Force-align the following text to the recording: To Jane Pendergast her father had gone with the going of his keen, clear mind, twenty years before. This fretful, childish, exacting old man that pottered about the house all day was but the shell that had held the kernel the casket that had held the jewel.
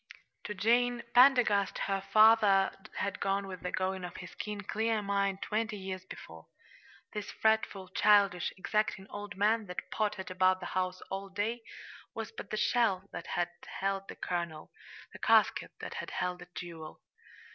To 0.45 0.55
Jane 0.55 1.03
Pendergast 1.13 1.77
her 1.85 2.01
father 2.01 2.71
had 2.95 3.19
gone 3.19 3.45
with 3.45 3.61
the 3.61 3.71
going 3.71 4.03
of 4.03 4.17
his 4.17 4.33
keen, 4.33 4.61
clear 4.61 4.99
mind, 5.03 5.43
twenty 5.43 5.77
years 5.77 6.05
before. 6.05 6.47
This 7.13 7.29
fretful, 7.29 7.87
childish, 7.89 8.51
exacting 8.57 9.05
old 9.11 9.37
man 9.37 9.67
that 9.67 9.91
pottered 9.91 10.31
about 10.31 10.59
the 10.59 10.65
house 10.73 11.01
all 11.11 11.29
day 11.29 11.61
was 12.15 12.31
but 12.31 12.49
the 12.49 12.57
shell 12.57 13.09
that 13.13 13.27
had 13.27 13.51
held 13.79 14.07
the 14.07 14.15
kernel 14.15 14.71
the 15.13 15.19
casket 15.19 15.69
that 15.81 15.93
had 15.93 16.09
held 16.09 16.39
the 16.39 16.47
jewel. 16.55 17.03